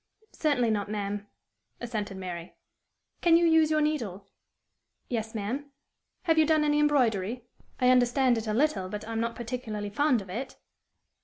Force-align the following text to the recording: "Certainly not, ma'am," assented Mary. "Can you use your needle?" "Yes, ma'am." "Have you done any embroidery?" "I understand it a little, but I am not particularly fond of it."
"Certainly 0.33 0.71
not, 0.71 0.89
ma'am," 0.89 1.27
assented 1.79 2.17
Mary. 2.17 2.55
"Can 3.21 3.37
you 3.37 3.45
use 3.45 3.69
your 3.69 3.81
needle?" 3.81 4.25
"Yes, 5.09 5.35
ma'am." 5.35 5.69
"Have 6.23 6.39
you 6.39 6.45
done 6.47 6.63
any 6.63 6.79
embroidery?" 6.79 7.43
"I 7.79 7.89
understand 7.91 8.35
it 8.39 8.47
a 8.47 8.53
little, 8.55 8.89
but 8.89 9.07
I 9.07 9.11
am 9.11 9.19
not 9.19 9.35
particularly 9.35 9.91
fond 9.91 10.23
of 10.23 10.29
it." 10.31 10.57